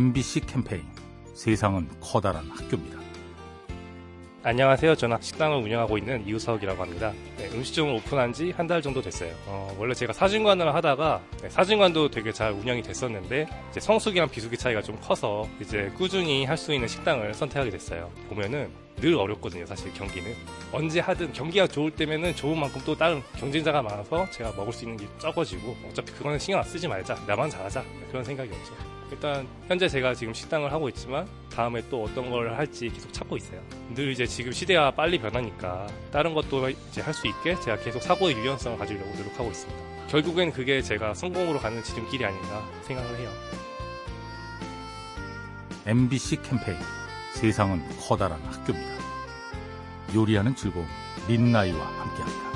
[0.00, 0.82] MBC 캠페인
[1.32, 2.98] 세상은 커다란 학교입니다.
[4.42, 4.94] 안녕하세요.
[4.94, 7.14] 저는 식당을 운영하고 있는 이우석이라고 합니다.
[7.38, 9.32] 네, 음식점을 오픈한 지 한 달 정도 됐어요.
[9.46, 14.82] 어, 원래 제가 사진관을 하다가 네, 사진관도 되게 잘 운영이 됐었는데 이제 성수기랑 비수기 차이가
[14.82, 18.10] 좀 커서 이제 꾸준히 할 수 있는 식당을 선택하게 됐어요.
[18.28, 19.64] 보면은 늘 어렵거든요.
[19.64, 20.30] 사실 경기는
[20.72, 24.98] 언제 하든 경기가 좋을 때면은 좋은 만큼 또 다른 경쟁자가 많아서 제가 먹을 수 있는
[24.98, 27.14] 게 적어지고 어차피 그거는 신경 안 쓰지 말자.
[27.26, 27.82] 나만 잘하자.
[28.10, 28.85] 그런 생각이었죠.
[29.10, 33.60] 일단 현재 제가 지금 식당을 하고 있지만 다음에 또 어떤 걸 할지 계속 찾고 있어요.
[33.94, 38.36] 늘 이제 지금 시대가 빨리 변하니까 다른 것도 이제 할 수 있게 제가 계속 사고의
[38.36, 39.82] 유연성을 가지려고 노력하고 있습니다.
[40.08, 43.30] 결국엔 그게 제가 성공으로 가는 지름길이 아닌가 생각을 해요.
[45.86, 46.78] MBC 캠페인
[47.34, 48.96] 세상은 커다란 학교입니다.
[50.14, 50.86] 요리하는 즐거움
[51.28, 52.55] 민나이와 함께합니다.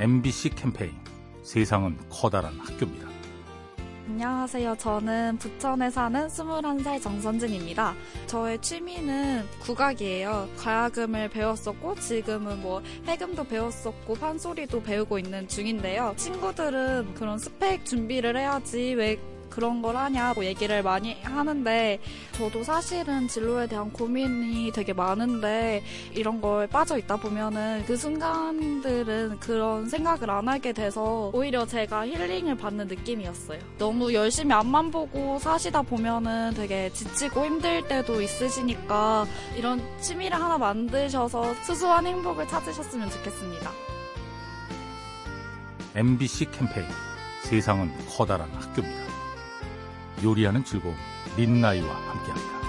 [0.00, 0.92] MBC 캠페인
[1.42, 3.06] 세상은 커다란 학교입니다.
[4.08, 4.76] 안녕하세요.
[4.76, 7.94] 저는 부천에 사는 21살 정선진입니다.
[8.26, 10.48] 저의 취미는 국악이에요.
[10.56, 16.12] 가야금을 배웠었고 지금은 뭐 해금도 배웠었고 판소리도 배우고 있는 중인데요.
[16.16, 19.18] 친구들은 그런 스펙 준비를 해야지 왜
[19.54, 22.00] 그런 걸 하냐고 얘기를 많이 하는데
[22.32, 29.88] 저도 사실은 진로에 대한 고민이 되게 많은데 이런 걸 빠져 있다 보면은 그 순간들은 그런
[29.88, 33.60] 생각을 안 하게 돼서 오히려 제가 힐링을 받는 느낌이었어요.
[33.78, 39.24] 너무 열심히 앞만 보고 사시다 보면은 되게 지치고 힘들 때도 있으시니까
[39.56, 43.70] 이런 취미를 하나 만드셔서 수수한 행복을 찾으셨으면 좋겠습니다.
[45.94, 46.88] MBC 캠페인
[47.44, 49.13] 세상은 커다란 학교입니다.
[50.24, 50.96] 요리하는 즐거움
[51.36, 52.63] 민나이와 함께합니다.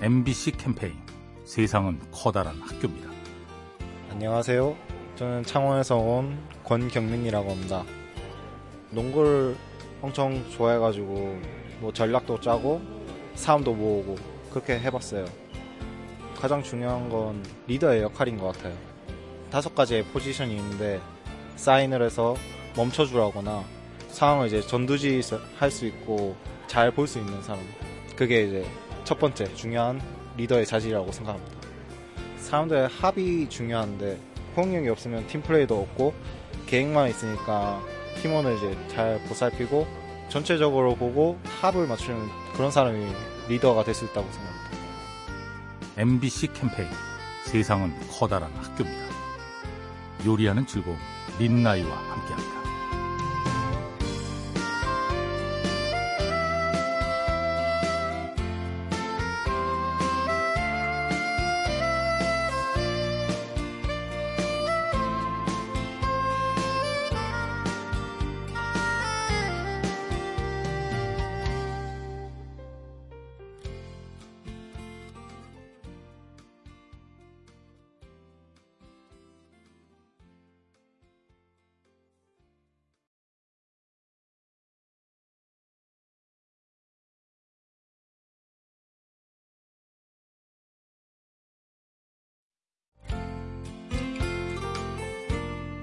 [0.00, 0.94] MBC 캠페인
[1.44, 3.10] 세상은 커다란 학교입니다.
[4.10, 4.74] 안녕하세요.
[5.16, 7.84] 저는 창원에서 온 권경민이라고 합니다.
[8.90, 9.56] 농구를
[10.00, 11.38] 엄청 좋아해가지고
[11.80, 12.80] 뭐 전략도 짜고
[13.34, 14.16] 사람도 모으고
[14.50, 15.26] 그렇게 해봤어요.
[16.34, 18.74] 가장 중요한 건 리더의 역할인 것 같아요.
[19.50, 20.98] 다섯 가지의 포지션이 있는데
[21.56, 22.36] 사인을 해서
[22.74, 23.64] 멈춰주라거나
[24.08, 25.20] 상황을 이제 전두지
[25.58, 26.36] 할 수 있고
[26.68, 27.60] 잘 볼 수 있는 사람.
[28.16, 28.66] 그게 이제
[29.10, 30.00] 첫 번째 중요한
[30.36, 31.58] 리더의 자질이라고 생각합니다.
[32.38, 34.20] 사람들의 합이 중요한데
[34.56, 36.14] 호응력이 없으면 팀플레이도 없고
[36.66, 37.82] 계획만 있으니까
[38.22, 39.84] 팀원을 이제 잘 보살피고
[40.28, 43.04] 전체적으로 보고 합을 맞추는 그런 사람이
[43.48, 44.78] 리더가 될 수 있다고 생각합니다.
[45.96, 46.88] MBC 캠페인
[47.46, 49.06] 세상은 커다란 학교입니다.
[50.24, 50.96] 요리하는 즐거움
[51.36, 52.49] 민나이와 함께합니다.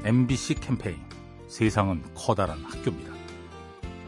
[0.07, 1.01] MBC 캠페인
[1.49, 3.11] 세상은 커다란 학교입니다.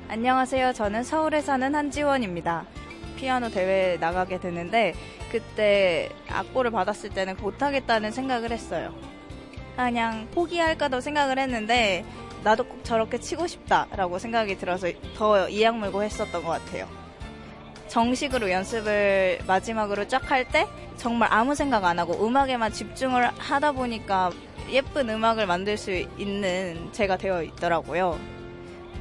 [0.07, 0.71] 안녕하세요.
[0.71, 2.65] 저는 서울에 사는 한지원입니다.
[3.17, 4.93] 피아노 대회에 나가게 되는데
[5.29, 8.95] 그때 악보를 받았을 때는 못하겠다는 생각을 했어요.
[9.75, 12.05] 그냥 포기할까도 생각을 했는데
[12.45, 14.87] 나도 꼭 저렇게 치고 싶다라고 생각이 들어서
[15.17, 16.87] 더 이악물고 했었던 것 같아요.
[17.89, 24.31] 정식으로 연습을 마지막으로 쫙 할 때 정말 아무 생각 안 하고 음악에만 집중을 하다 보니까
[24.71, 28.19] 예쁜 음악을 만들 수 있는 제가 되어 있더라고요.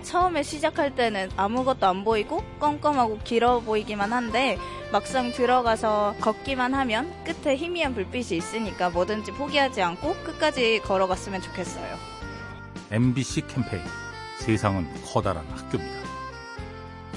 [0.03, 4.57] 처음에 시작할 때는 아무것도 안 보이고 껌껌하고 길어 보이기만 한데
[4.93, 11.97] 막상 들어가서 걷기만 하면 끝에 희미한 불빛이 있으니까 뭐든지 포기하지 않고 끝까지 걸어갔으면 좋겠어요.
[12.91, 13.83] MBC 캠페인
[14.39, 16.08] 세상은 커다란 학교입니다.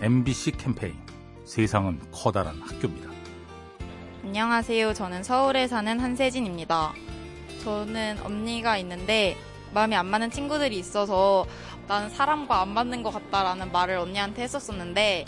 [0.00, 0.94] MBC 캠페인
[1.44, 3.10] 세상은 커다란 학교입니다.
[4.22, 4.94] 안녕하세요.
[4.94, 6.92] 저는 서울에 사는 한세진입니다.
[7.64, 9.36] 저는 언니가 있는데
[9.74, 11.46] 마음이 안 맞는 친구들이 있어서
[11.88, 15.24] 나는 사람과 안 맞는 것 같다라는 말을 언니한테 했었었는데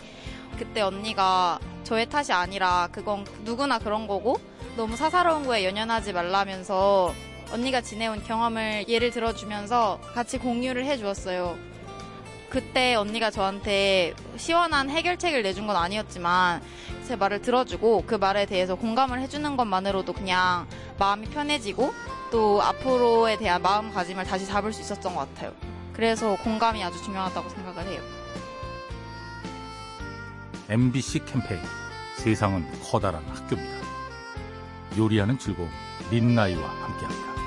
[0.56, 4.36] 그때 언니가 저의 탓이 아니라 그건 누구나 그런 거고
[4.76, 7.12] 너무 사사로운 거에 연연하지 말라면서
[7.52, 11.69] 언니가 지내온 경험을 예를 들어주면서 같이 공유를 해주었어요.
[12.50, 16.60] 그때 언니가 저한테 시원한 해결책을 내준 건 아니었지만
[17.06, 20.66] 제 말을 들어주고 그 말에 대해서 공감을 해주는 것만으로도 그냥
[20.98, 21.94] 마음이 편해지고
[22.30, 25.52] 또 앞으로에 대한 마음가짐을 다시 잡을 수 있었던 것 같아요.
[25.92, 28.00] 그래서 공감이 아주 중요하다고 생각을 해요.
[30.68, 31.60] MBC 캠페인
[32.16, 33.80] 세상은 커다란 학교입니다.
[34.98, 35.68] 요리하는 즐거움
[36.10, 37.39] 민나이와 함께합니다.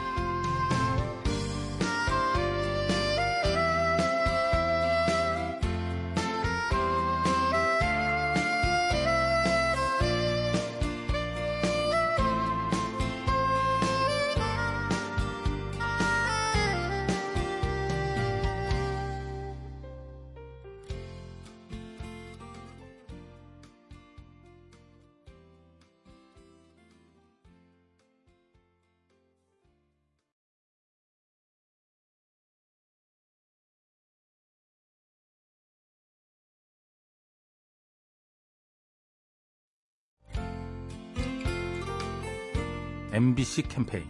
[43.14, 44.06] MBC 캠페인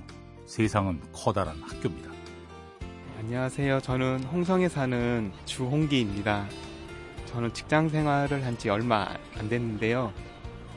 [0.46, 2.10] 세상은 커다란 학교입니다.
[3.20, 3.82] 안녕하세요.
[3.82, 6.48] 저는 홍성에 사는 주홍기입니다.
[7.26, 9.06] 저는 직장 생활을 한 지 얼마
[9.38, 10.14] 안 됐는데요.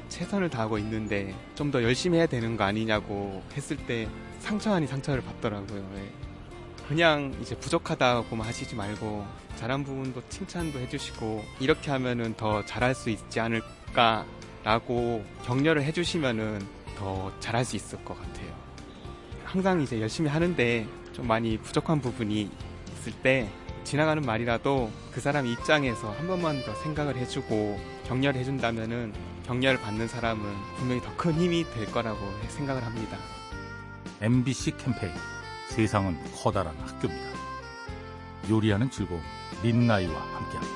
[0.09, 4.09] 최선을 다하고 있는데 좀 더 열심히 해야 되는 거 아니냐고 했을 때
[4.41, 5.89] 상처 아닌 상처를 받더라고요.
[5.97, 6.11] 예.
[6.89, 9.25] 그냥 이제 부족하다고만 하시지 말고
[9.55, 17.65] 잘한 부분도 칭찬도 해주시고 이렇게 하면은 더 잘할 수 있지 않을까라고 격려를 해주시면은 더 잘할
[17.65, 18.49] 수 있을 것 같아요.
[19.45, 22.51] 항상 이제 열심히 하는데 좀 많이 부족한 부분이
[22.99, 23.49] 있을 때
[23.85, 29.13] 지나가는 말이라도 그 사람 입장에서 한 번만 더 생각을 해주고 격려를 해준다면은
[29.47, 30.45] 격려를 받는 사람은
[30.77, 33.17] 분명히 더 큰 힘이 될 거라고 생각을 합니다.
[34.21, 35.13] MBC 캠페인
[35.69, 37.37] 세상은 커다란 학교입니다.
[38.51, 39.21] 요리하는 즐거움
[39.63, 40.76] 민나이와 함께합니다.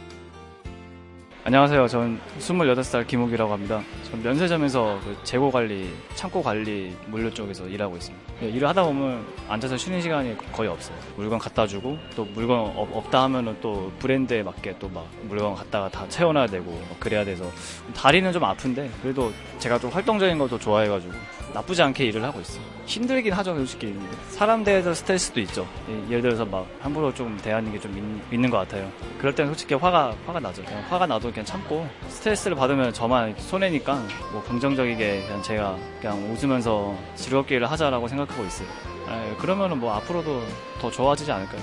[1.43, 1.87] 안녕하세요.
[1.87, 3.81] 전 28살 김욱이라고 합니다.
[4.03, 8.33] 전 면세점에서 그 재고 관리, 창고 관리, 물류 쪽에서 일하고 있습니다.
[8.43, 10.95] 예, 일을 하다 보면 앉아서 쉬는 시간이 거의 없어요.
[11.15, 15.89] 물건 갖다 주고 또 물건 없, 없다 하면은 또 브랜드에 맞게 또 막 물건 갖다가
[15.89, 17.49] 다 채워놔야 되고 막 그래야 돼서
[17.95, 21.13] 다리는 좀 아픈데 그래도 제가 좀 활동적인 것도 좋아해가지고
[21.53, 22.63] 나쁘지 않게 일을 하고 있어요.
[22.85, 23.95] 힘들긴 하죠, 솔직히.
[24.29, 25.67] 사람 대해서 스트레스도 있죠.
[25.89, 28.91] 예, 예를 들어서 막 함부로 좀 대하는 게 좀 있는 것 같아요.
[29.17, 30.61] 그럴 때는 솔직히 화가, 화가 나죠.
[30.89, 37.55] 화가 나도 그냥 참고 스트레스를 받으면 저만 손해니까 뭐 긍정적이게 그냥 제가 그냥 웃으면서 즐겁게
[37.55, 38.67] 일을 하자라고 생각하고 있어요.
[39.09, 40.43] 예, 그러면은 뭐 앞으로도
[40.79, 41.61] 더 좋아지지 않을까요?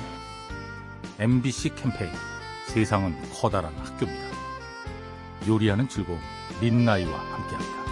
[1.18, 2.10] MBC 캠페인
[2.66, 4.28] 세상은 커다란 학교입니다.
[5.48, 6.20] 요리하는 즐거움
[6.60, 7.87] 민나이와 함께합니다.